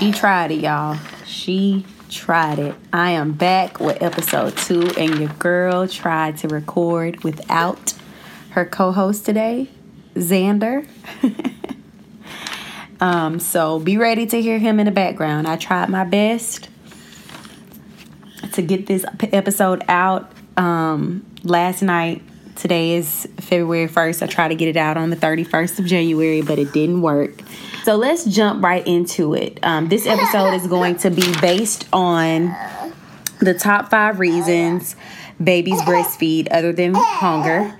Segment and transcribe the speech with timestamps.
[0.00, 0.98] She tried it, y'all.
[1.26, 2.74] She tried it.
[2.90, 7.92] I am back with episode two, and your girl tried to record without
[8.52, 9.68] her co host today,
[10.14, 10.88] Xander.
[13.02, 15.46] um, so be ready to hear him in the background.
[15.46, 16.70] I tried my best
[18.54, 22.22] to get this episode out um, last night.
[22.56, 24.22] Today is February 1st.
[24.22, 27.42] I tried to get it out on the 31st of January, but it didn't work.
[27.84, 29.58] So let's jump right into it.
[29.62, 32.54] Um, this episode is going to be based on
[33.40, 34.96] the top five reasons
[35.42, 37.76] babies breastfeed other than hunger.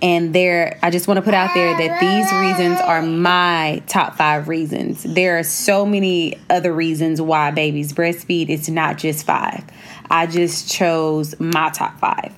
[0.00, 4.16] And there, I just want to put out there that these reasons are my top
[4.16, 5.02] five reasons.
[5.02, 8.48] There are so many other reasons why babies breastfeed.
[8.48, 9.64] It's not just five.
[10.10, 12.32] I just chose my top five.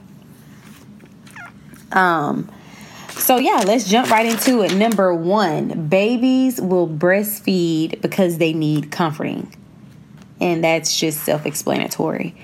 [1.93, 2.51] Um,
[3.21, 4.75] so yeah, let's jump right into it.
[4.75, 9.55] Number one, babies will breastfeed because they need comforting.
[10.41, 12.35] And that's just self-explanatory.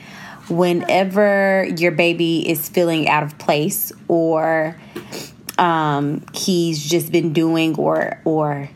[0.48, 4.77] Whenever your baby is feeling out of place or
[5.58, 8.68] um, he's just been doing or or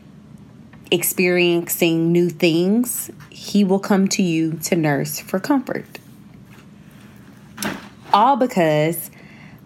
[0.89, 5.85] experiencing new things, he will come to you to nurse for comfort.
[8.11, 9.09] All because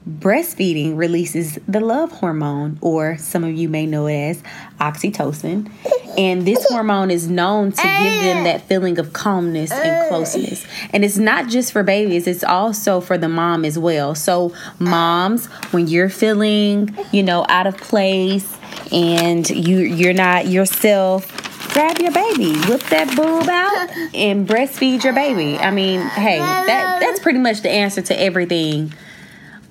[0.08, 4.44] breastfeeding releases the love hormone, or some of you may know it as
[4.80, 5.72] oxytocin.
[6.18, 10.66] And this hormone is known to give them that feeling of calmness and closeness.
[10.94, 14.14] And it's not just for babies, it's also for the mom as well.
[14.14, 18.58] So, moms, when you're feeling, you know, out of place
[18.92, 21.28] and you you're not yourself,
[21.74, 25.58] grab your baby, whip that boob out, and breastfeed your baby.
[25.58, 28.94] I mean, hey, that that's pretty much the answer to everything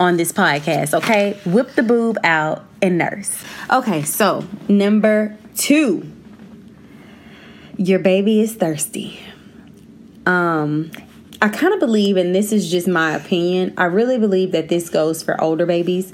[0.01, 1.39] on this podcast, okay?
[1.45, 3.43] Whip the boob out and nurse.
[3.71, 6.11] Okay, so number two,
[7.77, 9.21] your baby is thirsty.
[10.27, 10.91] Um,
[11.41, 14.89] I kind of believe, and this is just my opinion, I really believe that this
[14.89, 16.13] goes for older babies.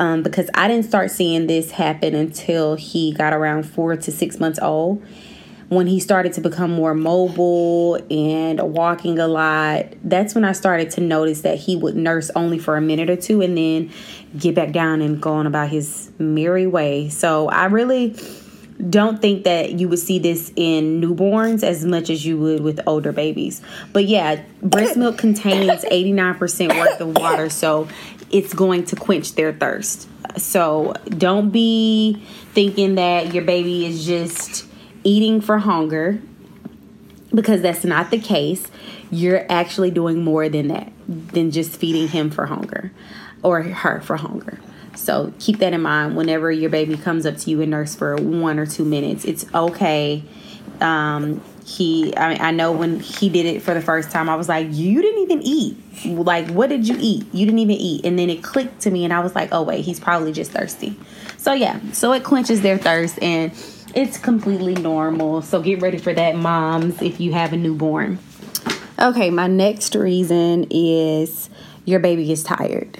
[0.00, 4.40] Um, because I didn't start seeing this happen until he got around four to six
[4.40, 5.00] months old
[5.68, 10.90] when he started to become more mobile and walking a lot, that's when I started
[10.92, 13.90] to notice that he would nurse only for a minute or two and then
[14.38, 17.08] get back down and go on about his merry way.
[17.08, 18.16] So I really
[18.90, 22.80] don't think that you would see this in newborns as much as you would with
[22.86, 23.62] older babies.
[23.92, 27.88] But yeah, breast milk contains 89% worth of water, so
[28.30, 30.08] it's going to quench their thirst.
[30.36, 32.22] So don't be
[32.52, 34.65] thinking that your baby is just
[35.06, 36.20] eating for hunger
[37.32, 38.68] because that's not the case.
[39.10, 42.92] You're actually doing more than that, than just feeding him for hunger
[43.42, 44.58] or her for hunger.
[44.96, 48.16] So keep that in mind whenever your baby comes up to you and nurse for
[48.16, 49.24] one or two minutes.
[49.24, 50.24] It's okay.
[50.80, 54.36] Um, he, I mean, I know when he did it for the first time, I
[54.36, 55.76] was like, you didn't even eat.
[56.04, 57.26] Like, what did you eat?
[57.32, 58.04] You didn't even eat.
[58.04, 60.52] And then it clicked to me, and I was like, oh, wait, he's probably just
[60.52, 60.96] thirsty.
[61.38, 63.20] So, yeah, so it quenches their thirst.
[63.20, 63.52] And
[63.94, 65.42] it's completely normal.
[65.42, 68.18] So get ready for that, moms, if you have a newborn.
[68.98, 71.50] Okay, my next reason is
[71.84, 72.98] your baby is tired.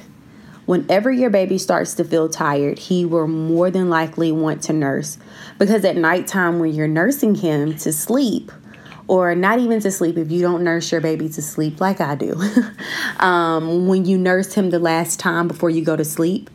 [0.66, 5.16] Whenever your baby starts to feel tired, he will more than likely want to nurse.
[5.58, 8.50] Because at nighttime, when you're nursing him to sleep,
[9.08, 12.16] or not even to sleep if you don't nurse your baby to sleep like I
[12.16, 12.34] do,
[13.20, 16.50] um, when you nurse him the last time before you go to sleep,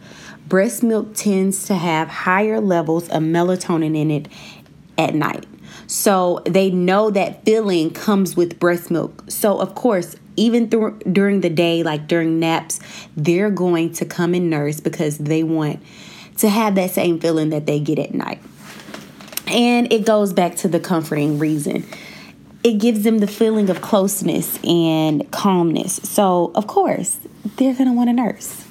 [0.51, 4.27] breast milk tends to have higher levels of melatonin in it
[4.97, 5.45] at night.
[5.87, 9.23] So they know that feeling comes with breast milk.
[9.29, 12.81] So, of course, even through, during the day, like during naps,
[13.15, 15.81] they're going to come and nurse because they want
[16.39, 18.41] to have that same feeling that they get at night.
[19.47, 21.85] And it goes back to the comforting reason.
[22.65, 25.95] It gives them the feeling of closeness and calmness.
[26.03, 27.19] So, of course,
[27.55, 28.67] they're going to want to nurse.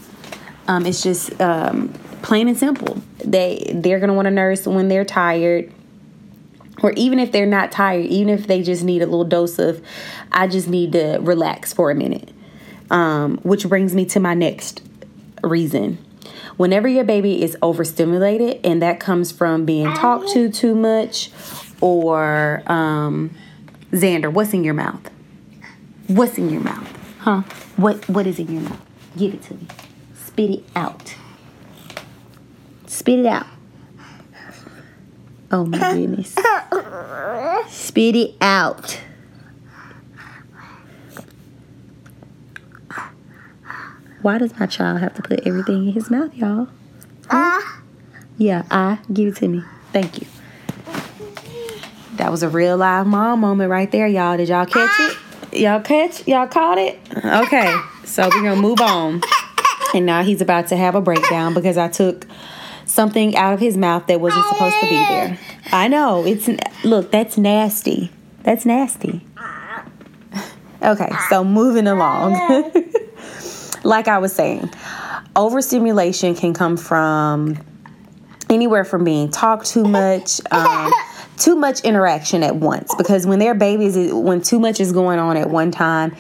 [0.71, 1.89] Um, it's just um,
[2.23, 3.03] plain and simple.
[3.25, 5.73] They they're gonna want to nurse when they're tired,
[6.81, 9.85] or even if they're not tired, even if they just need a little dose of,
[10.31, 12.31] I just need to relax for a minute.
[12.89, 14.81] Um, which brings me to my next
[15.43, 15.99] reason.
[16.57, 21.33] Whenever your baby is overstimulated, and that comes from being talked to too much,
[21.81, 23.31] or um,
[23.91, 25.11] Xander, what's in your mouth?
[26.07, 26.89] What's in your mouth?
[27.19, 27.43] Huh?
[27.77, 28.81] What What is in your mouth?
[29.17, 29.67] Give it to me.
[30.31, 31.17] Spit it out.
[32.87, 33.47] Spit it out.
[35.51, 36.37] Oh my goodness.
[37.69, 39.01] Spit it out.
[44.23, 46.69] Why does my child have to put everything in his mouth, y'all?
[47.29, 47.79] Huh?
[48.39, 49.65] Yeah, I give it to me.
[49.93, 50.29] Thank you.
[52.15, 54.37] That was a real live mom moment right there, y'all.
[54.37, 55.59] Did y'all catch it?
[55.61, 56.29] Y'all catch?
[56.29, 57.01] Y'all caught it?
[57.17, 57.77] Okay.
[58.05, 59.23] So we're gonna move on.
[59.95, 62.27] And now he's about to have a breakdown because I took
[62.85, 65.39] something out of his mouth that wasn't supposed to be there.
[65.73, 66.25] I know.
[66.25, 66.49] It's
[66.85, 68.11] look, that's nasty.
[68.43, 69.25] That's nasty.
[70.83, 72.33] Okay, so moving along.
[73.85, 74.71] like I was saying,
[75.37, 77.59] overstimulation can come from
[78.49, 80.91] anywhere from being talked too much, um,
[81.37, 82.95] too much interaction at once.
[82.97, 86.17] Because when they're babies, when too much is going on at one time,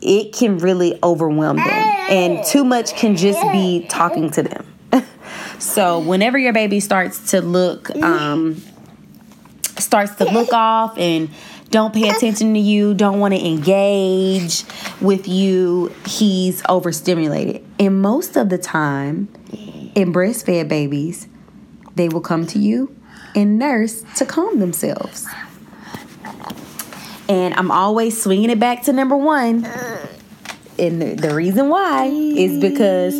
[0.00, 1.97] it can really overwhelm them.
[2.08, 4.66] And too much can just be talking to them.
[5.58, 8.62] so whenever your baby starts to look, um,
[9.76, 11.30] starts to look off and
[11.70, 14.64] don't pay attention to you, don't want to engage
[15.00, 17.64] with you, he's overstimulated.
[17.78, 19.28] And most of the time,
[19.94, 21.28] in breastfed babies,
[21.94, 22.94] they will come to you
[23.34, 25.26] and nurse to calm themselves.
[27.28, 29.68] And I'm always swinging it back to number one.
[30.78, 33.14] And the, the reason why is because,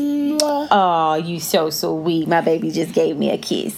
[0.70, 2.28] oh, you so so sweet.
[2.28, 3.76] My baby just gave me a kiss.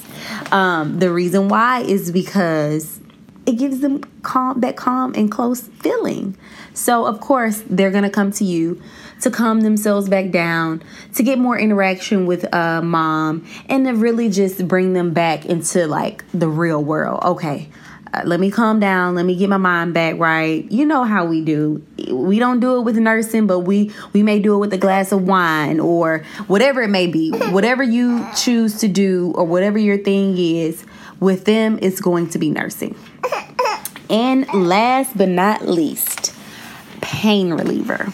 [0.53, 3.01] Um, the reason why is because
[3.47, 6.37] it gives them calm that calm and close feeling.
[6.75, 8.81] So of course they're gonna come to you
[9.23, 10.83] to calm themselves back down,
[11.15, 15.87] to get more interaction with uh, mom, and to really just bring them back into
[15.87, 17.23] like the real world.
[17.25, 17.69] Okay,
[18.13, 19.15] uh, let me calm down.
[19.15, 20.71] Let me get my mind back right.
[20.71, 21.85] You know how we do.
[22.11, 25.13] We don't do it with nursing, but we we may do it with a glass
[25.13, 27.31] of wine or whatever it may be.
[27.31, 30.85] Whatever you choose to do or whatever your thing is,
[31.21, 32.97] with them it's going to be nursing.
[34.09, 36.35] And last but not least,
[37.01, 38.13] pain reliever.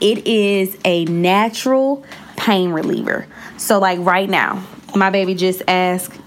[0.00, 2.04] It is a natural
[2.36, 3.26] pain reliever.
[3.56, 4.62] So, like right now,
[4.94, 6.18] my baby just asked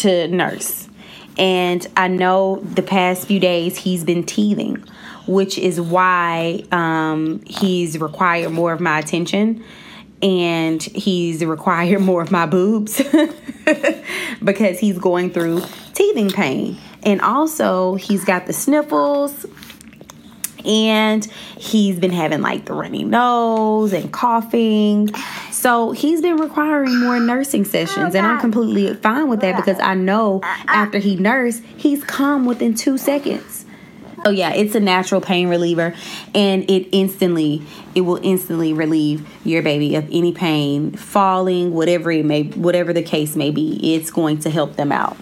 [0.00, 0.87] to nurse.
[1.38, 4.84] And I know the past few days he's been teething,
[5.26, 9.64] which is why um, he's required more of my attention
[10.20, 13.00] and he's required more of my boobs
[14.44, 15.62] because he's going through
[15.94, 16.76] teething pain.
[17.04, 19.46] And also, he's got the sniffles
[20.64, 21.24] and
[21.56, 25.10] he's been having like the runny nose and coughing.
[25.58, 29.94] So he's been requiring more nursing sessions, and I'm completely fine with that because I
[29.94, 33.66] know after he nursed, he's calm within two seconds.
[34.24, 35.96] Oh yeah, it's a natural pain reliever,
[36.32, 37.62] and it instantly
[37.96, 43.02] it will instantly relieve your baby of any pain, falling, whatever it may, whatever the
[43.02, 43.96] case may be.
[43.96, 45.16] It's going to help them out.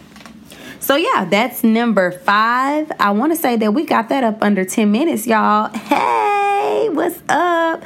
[0.80, 2.92] So yeah, that's number five.
[3.00, 5.74] I want to say that we got that up under 10 minutes, y'all.
[5.74, 7.82] Hey, what's up?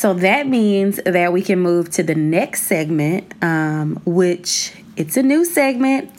[0.00, 5.22] So that means that we can move to the next segment, um, which it's a
[5.22, 6.10] new segment.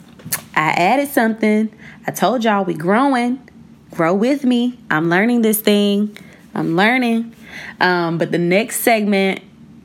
[0.54, 1.68] I added something.
[2.06, 3.40] I told y'all we growing.
[3.90, 4.78] Grow with me.
[4.88, 6.16] I'm learning this thing.
[6.54, 7.34] I'm learning.
[7.80, 9.40] Um, but the next segment,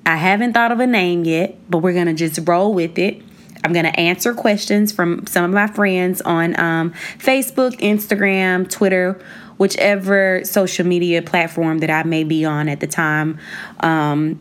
[0.05, 3.23] I haven't thought of a name yet, but we're gonna just roll with it.
[3.63, 9.19] I'm going to answer questions from some of my friends on um, Facebook, Instagram, Twitter,
[9.57, 13.39] whichever social media platform that I may be on at the time.
[13.81, 14.39] Um,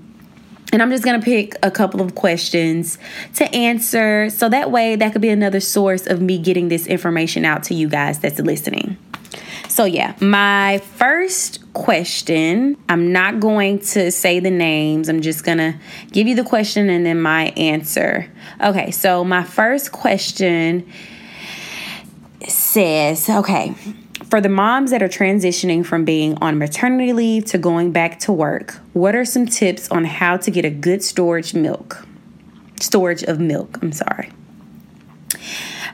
[0.72, 2.98] and I'm just going to pick a couple of questions
[3.36, 4.28] to answer.
[4.30, 7.74] So that way, that could be another source of me getting this information out to
[7.74, 8.98] you guys that's listening.
[9.68, 15.08] So, yeah, my first question, I'm not going to say the names.
[15.08, 15.74] I'm just going to
[16.12, 18.30] give you the question and then my answer.
[18.62, 20.90] Okay, so my first question
[22.48, 23.74] says, okay,
[24.24, 28.32] for the moms that are transitioning from being on maternity leave to going back to
[28.32, 32.06] work, what are some tips on how to get a good storage milk?
[32.80, 34.32] Storage of milk, I'm sorry.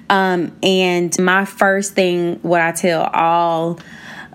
[0.08, 3.80] Um, and my first thing, what I tell all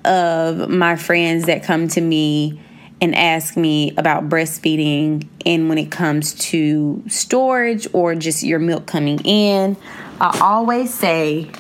[0.04, 2.60] of my friends that come to me
[3.00, 8.86] and ask me about breastfeeding and when it comes to storage or just your milk
[8.88, 9.78] coming in,
[10.20, 11.52] I always say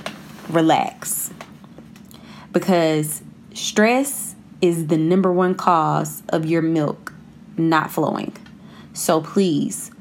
[0.49, 1.31] relax
[2.57, 3.21] because
[3.53, 7.13] stress is the number one cause of your milk
[7.55, 8.35] not flowing.
[8.93, 9.91] So please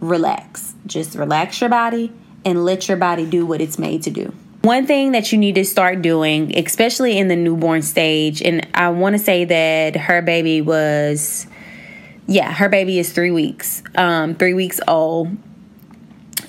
[0.00, 0.74] relax.
[0.86, 2.10] Just relax your body
[2.42, 4.32] and let your body do what it's made to do.
[4.62, 8.88] One thing that you need to start doing, especially in the newborn stage, and I
[8.88, 11.46] want to say that her baby was,
[12.26, 15.36] yeah, her baby is three weeks, um, three weeks old.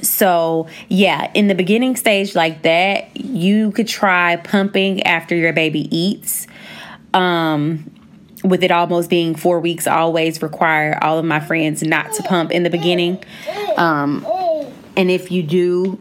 [0.01, 5.95] So, yeah, in the beginning stage like that, you could try pumping after your baby
[5.95, 6.47] eats.
[7.13, 7.91] Um,
[8.43, 12.51] with it almost being four weeks, always require all of my friends not to pump
[12.51, 13.23] in the beginning.
[13.77, 14.25] Um,
[14.97, 15.99] and if you do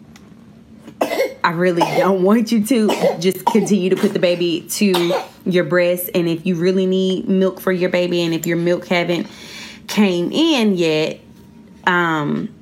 [1.43, 3.19] I really don't want you to.
[3.19, 6.11] Just continue to put the baby to your breast.
[6.15, 9.27] And if you really need milk for your baby, and if your milk haven't
[9.87, 11.21] came in yet,
[11.87, 12.55] um,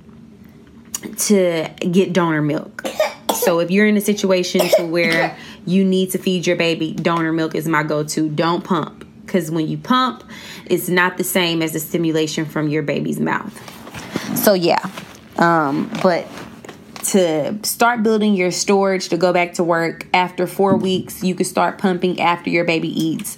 [1.17, 2.87] to get donor milk.
[3.35, 7.33] So if you're in a situation to where you need to feed your baby, donor
[7.33, 8.29] milk is my go-to.
[8.29, 10.25] Don't pump because when you pump,
[10.67, 13.55] it's not the same as the stimulation from your baby's mouth.
[14.37, 14.85] So yeah,
[15.37, 16.27] um, but
[17.05, 21.45] to start building your storage to go back to work after four weeks, you can
[21.45, 23.37] start pumping after your baby eats.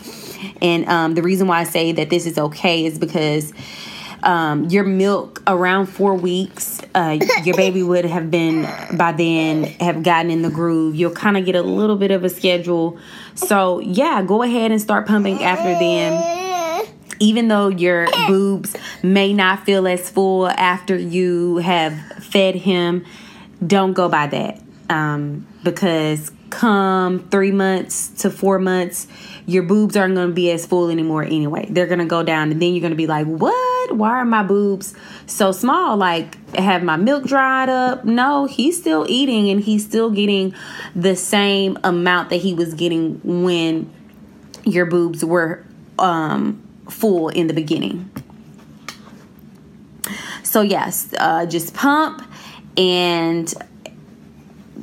[0.60, 3.52] And um, the reason why I say that this is okay is because
[4.22, 8.62] um, your milk around four weeks, uh, your baby would have been
[8.96, 10.94] by then have gotten in the groove.
[10.94, 12.98] You'll kind of get a little bit of a schedule.
[13.34, 16.86] So yeah, go ahead and start pumping after them.
[17.22, 23.04] Even though your boobs may not feel as full after you have fed him,
[23.66, 29.06] don't go by that um, because come three months to four months,
[29.46, 31.66] your boobs aren't going to be as full anymore anyway.
[31.70, 33.96] They're going to go down, and then you're going to be like, What?
[33.96, 34.94] Why are my boobs
[35.26, 35.96] so small?
[35.96, 38.04] Like, have my milk dried up?
[38.04, 40.54] No, he's still eating and he's still getting
[40.94, 43.90] the same amount that he was getting when
[44.64, 45.64] your boobs were
[45.98, 48.10] um, full in the beginning.
[50.44, 52.22] So, yes, uh, just pump
[52.76, 53.52] and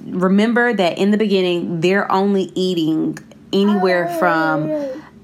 [0.06, 3.18] remember that in the beginning, they're only eating
[3.54, 4.70] anywhere oh, from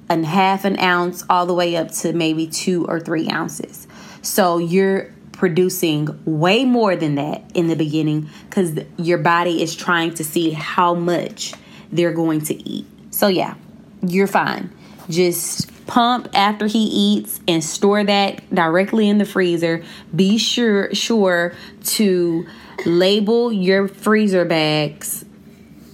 [0.10, 3.88] a half an ounce all the way up to maybe two or three ounces.
[4.22, 10.14] So you're producing way more than that in the beginning because your body is trying
[10.14, 11.54] to see how much
[11.92, 12.86] they're going to eat.
[13.12, 13.56] So, yeah,
[14.02, 14.74] you're fine.
[15.10, 19.84] Just pump after he eats and store that directly in the freezer.
[20.16, 21.54] Be sure sure
[21.84, 22.48] to
[22.86, 25.26] label your freezer bags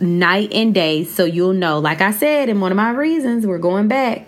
[0.01, 1.79] night and day so you'll know.
[1.79, 4.27] Like I said in one of my reasons, we're going back.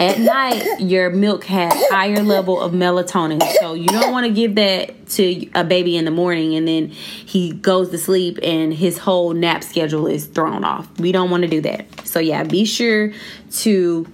[0.00, 4.54] At night, your milk has higher level of melatonin, so you don't want to give
[4.54, 8.98] that to a baby in the morning and then he goes to sleep and his
[8.98, 10.88] whole nap schedule is thrown off.
[10.98, 12.06] We don't want to do that.
[12.06, 13.12] So yeah, be sure
[13.58, 14.06] to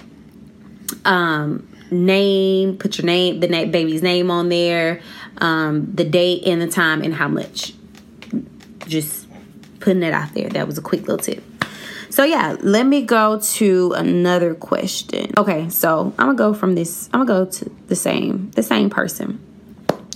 [1.05, 5.01] um, name, put your name, the baby's name on there,
[5.39, 7.75] um, the date and the time, and how much.
[8.87, 9.27] Just
[9.81, 10.49] putting it out there.
[10.49, 11.43] That was a quick little tip.
[12.11, 15.33] So yeah, let me go to another question.
[15.37, 17.09] Okay, so I'm gonna go from this.
[17.13, 19.45] I'm gonna go to the same, the same person.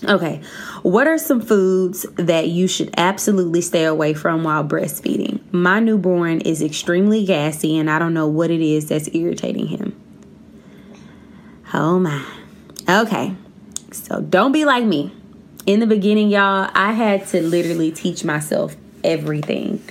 [0.05, 0.41] Okay,
[0.83, 5.41] what are some foods that you should absolutely stay away from while breastfeeding?
[5.53, 10.02] My newborn is extremely gassy, and I don't know what it is that's irritating him.
[11.75, 12.25] Oh my.
[12.89, 13.35] Okay.
[13.93, 15.13] So don't be like me.
[15.65, 19.83] In the beginning, y'all, I had to literally teach myself everything.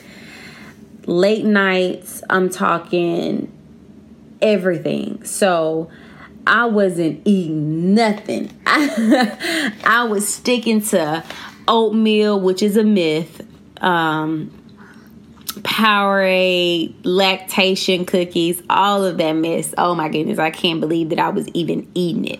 [1.06, 3.52] Late nights, I'm talking
[4.42, 5.24] everything.
[5.24, 5.90] So
[6.46, 8.52] I wasn't eating nothing.
[8.66, 11.24] I, was sticking to
[11.68, 13.42] oatmeal, which is a myth.
[13.82, 14.52] Um,
[15.60, 19.74] Powerade, lactation cookies, all of that mess.
[19.78, 22.40] Oh my goodness, I can't believe that I was even eating it.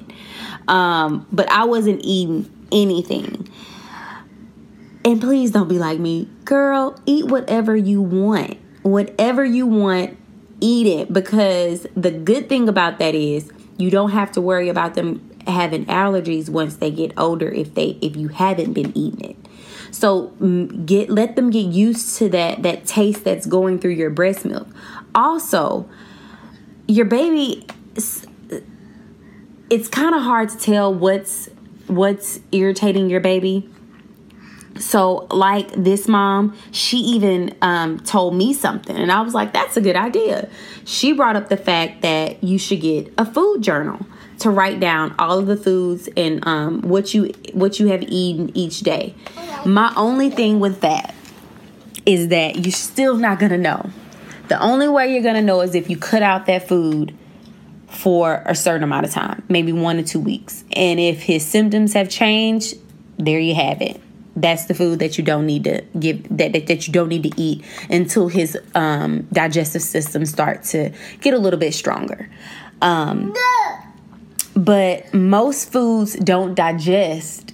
[0.68, 3.50] Um, but I wasn't eating anything.
[5.04, 6.30] And please don't be like me.
[6.46, 8.58] Girl, eat whatever you want.
[8.84, 10.18] Whatever you want,
[10.60, 14.94] eat it because the good thing about that is you don't have to worry about
[14.94, 19.36] them having allergies once they get older if they if you haven't been eating it.
[19.92, 24.10] So mm, get let them get used to that that taste that's going through your
[24.10, 24.68] breast milk.
[25.14, 25.88] Also,
[26.88, 27.68] your baby
[29.72, 31.50] it's kind of hard to tell what's
[31.88, 33.70] what's irritating your baby.
[34.82, 39.78] So, like this mom, she even um, told me something, and I was like, "That's
[39.78, 40.50] a good idea."
[40.86, 44.06] She brought up the fact that you should get a food journal
[44.40, 48.56] to write down all of the foods and um, what you what you have eaten
[48.58, 49.14] each day.
[49.66, 51.14] My only thing with that
[52.06, 53.90] is that you're still not gonna know.
[54.48, 57.16] The only way you're gonna know is if you cut out that food
[57.88, 60.64] for a certain amount of time, maybe one to two weeks.
[60.74, 62.76] And if his symptoms have changed,
[63.18, 64.02] there you have it.
[64.36, 67.24] That's the food that you don't need to give that, that, that you don't need
[67.24, 72.30] to eat until his um, digestive system start to get a little bit stronger.
[72.82, 73.34] Um,
[74.56, 77.54] but most foods don't digest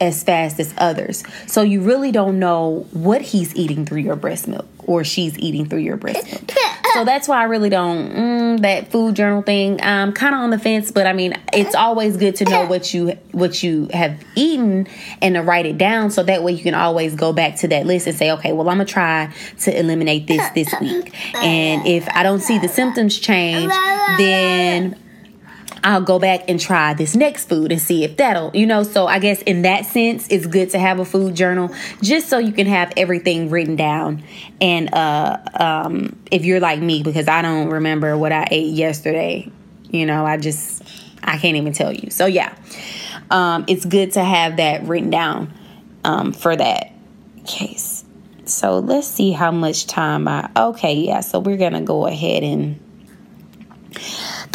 [0.00, 1.22] as fast as others.
[1.46, 5.66] So you really don't know what he's eating through your breast milk or she's eating
[5.66, 6.50] through your breast milk.
[6.96, 9.80] So that's why I really don't mm, that food journal thing.
[9.82, 12.94] I'm kind of on the fence, but I mean, it's always good to know what
[12.94, 14.86] you what you have eaten
[15.20, 17.86] and to write it down, so that way you can always go back to that
[17.86, 22.08] list and say, okay, well, I'm gonna try to eliminate this this week, and if
[22.08, 23.70] I don't see the symptoms change,
[24.18, 24.98] then
[25.84, 28.82] I'll go back and try this next food and see if that'll, you know.
[28.82, 32.38] So I guess in that sense, it's good to have a food journal just so
[32.38, 34.24] you can have everything written down.
[34.60, 39.50] And uh, um, if you're like me, because I don't remember what I ate yesterday,
[39.90, 40.82] you know, I just,
[41.22, 42.10] I can't even tell you.
[42.10, 42.54] So yeah,
[43.30, 45.52] um, it's good to have that written down
[46.04, 46.92] um, for that
[47.46, 48.04] case.
[48.44, 52.80] So let's see how much time I, okay, yeah, so we're to go ahead and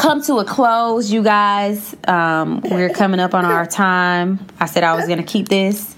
[0.01, 1.95] come to a close, you guys.
[2.07, 4.39] Um, we're coming up on our time.
[4.59, 5.95] I said I was going to keep this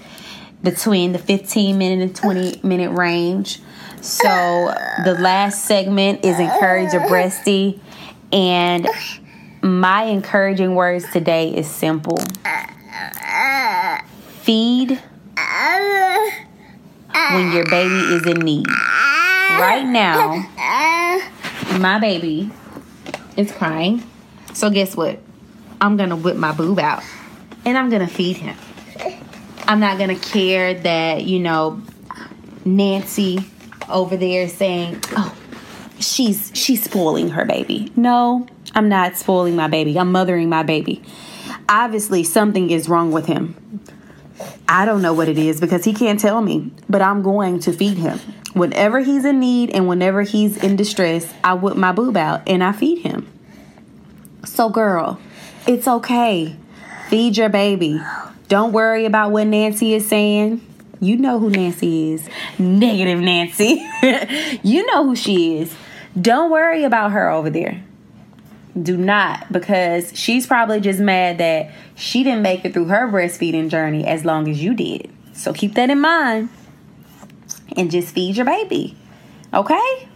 [0.62, 3.60] between the 15 minute and 20 minute range.
[4.02, 7.80] So the last segment is encourage a breastie.
[8.30, 8.86] And
[9.62, 12.18] my encouraging words today is simple
[14.42, 15.00] feed
[17.32, 18.66] when your baby is in need.
[18.68, 20.44] Right now,
[21.78, 22.50] my baby
[23.36, 24.02] is crying.
[24.52, 25.18] So guess what?
[25.80, 27.02] I'm gonna whip my boob out
[27.64, 28.56] and I'm gonna feed him.
[29.66, 31.80] I'm not gonna care that, you know,
[32.64, 33.38] Nancy
[33.88, 35.34] over there saying, Oh,
[35.98, 37.92] she's she's spoiling her baby.
[37.96, 39.98] No, I'm not spoiling my baby.
[39.98, 41.02] I'm mothering my baby.
[41.68, 43.80] Obviously something is wrong with him.
[44.68, 47.72] I don't know what it is because he can't tell me, but I'm going to
[47.72, 48.18] feed him.
[48.52, 52.62] Whenever he's in need and whenever he's in distress, I whip my boob out and
[52.62, 53.30] I feed him.
[54.44, 55.20] So, girl,
[55.66, 56.56] it's okay.
[57.08, 58.00] Feed your baby.
[58.48, 60.60] Don't worry about what Nancy is saying.
[61.00, 62.28] You know who Nancy is.
[62.58, 63.86] Negative Nancy.
[64.62, 65.74] you know who she is.
[66.20, 67.82] Don't worry about her over there.
[68.80, 73.68] Do not, because she's probably just mad that she didn't make it through her breastfeeding
[73.68, 75.10] journey as long as you did.
[75.32, 76.48] So keep that in mind
[77.76, 78.96] and just feed your baby.
[79.52, 80.08] Okay?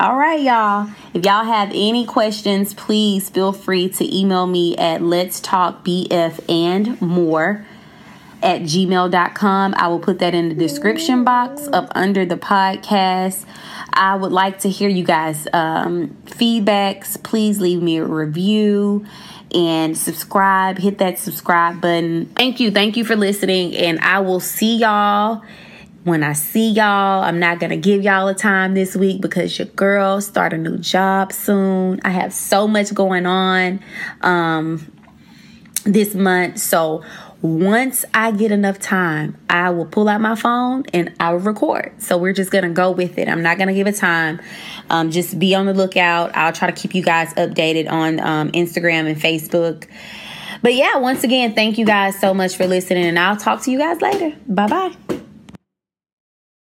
[0.00, 0.90] All right, y'all.
[1.14, 6.40] If y'all have any questions, please feel free to email me at let's talk BF
[6.50, 7.64] and more
[8.42, 9.74] at gmail.com.
[9.76, 13.44] I will put that in the description box up under the podcast.
[13.92, 17.22] I would like to hear you guys' um, feedbacks.
[17.22, 19.06] Please leave me a review
[19.54, 20.78] and subscribe.
[20.78, 22.26] Hit that subscribe button.
[22.36, 22.70] Thank you.
[22.70, 23.76] Thank you for listening.
[23.76, 25.42] And I will see y'all
[26.04, 29.66] when I see y'all, I'm not gonna give y'all a time this week because your
[29.68, 32.00] girl start a new job soon.
[32.04, 33.80] I have so much going on
[34.20, 34.90] um,
[35.84, 36.58] this month.
[36.58, 37.04] So
[37.42, 41.92] once I get enough time, I will pull out my phone and I will record.
[42.00, 43.28] So we're just gonna go with it.
[43.28, 44.40] I'm not gonna give a time.
[44.88, 46.34] Um, just be on the lookout.
[46.36, 49.88] I'll try to keep you guys updated on um, Instagram and Facebook.
[50.62, 53.72] But yeah, once again, thank you guys so much for listening, and I'll talk to
[53.72, 54.36] you guys later.
[54.46, 54.96] Bye bye.